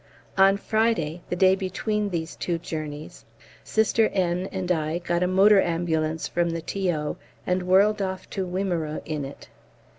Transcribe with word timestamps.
On 0.35 0.57
Friday 0.57 1.21
the 1.29 1.35
day 1.35 1.53
between 1.55 2.09
these 2.09 2.35
two 2.35 2.57
journeys 2.57 3.23
Sister 3.63 4.07
N. 4.13 4.49
and 4.51 4.71
I 4.71 4.97
got 4.97 5.21
a 5.21 5.27
motor 5.27 5.61
ambulance 5.61 6.27
from 6.27 6.49
the 6.49 6.61
T.O. 6.61 7.17
and 7.45 7.61
whirled 7.61 8.01
off 8.01 8.27
to 8.31 8.47
Wimereux 8.47 9.03
in 9.05 9.25
it. 9.25 9.47